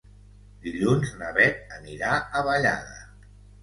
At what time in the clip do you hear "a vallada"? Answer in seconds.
2.25-3.01